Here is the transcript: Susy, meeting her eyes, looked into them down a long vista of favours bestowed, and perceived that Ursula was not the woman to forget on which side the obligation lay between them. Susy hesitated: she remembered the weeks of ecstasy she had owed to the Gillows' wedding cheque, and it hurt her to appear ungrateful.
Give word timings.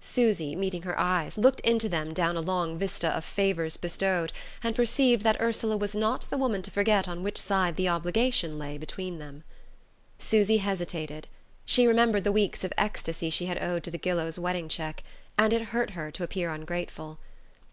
Susy, 0.00 0.54
meeting 0.54 0.82
her 0.82 0.96
eyes, 1.00 1.36
looked 1.36 1.58
into 1.62 1.88
them 1.88 2.14
down 2.14 2.36
a 2.36 2.40
long 2.40 2.78
vista 2.78 3.08
of 3.08 3.24
favours 3.24 3.76
bestowed, 3.76 4.32
and 4.62 4.76
perceived 4.76 5.24
that 5.24 5.40
Ursula 5.40 5.76
was 5.76 5.96
not 5.96 6.30
the 6.30 6.38
woman 6.38 6.62
to 6.62 6.70
forget 6.70 7.08
on 7.08 7.24
which 7.24 7.38
side 7.40 7.74
the 7.74 7.88
obligation 7.88 8.56
lay 8.56 8.78
between 8.78 9.18
them. 9.18 9.42
Susy 10.16 10.58
hesitated: 10.58 11.26
she 11.66 11.88
remembered 11.88 12.22
the 12.22 12.30
weeks 12.30 12.62
of 12.62 12.72
ecstasy 12.78 13.30
she 13.30 13.46
had 13.46 13.60
owed 13.60 13.82
to 13.82 13.90
the 13.90 13.98
Gillows' 13.98 14.38
wedding 14.38 14.68
cheque, 14.68 15.02
and 15.36 15.52
it 15.52 15.60
hurt 15.70 15.90
her 15.90 16.12
to 16.12 16.22
appear 16.22 16.50
ungrateful. 16.54 17.18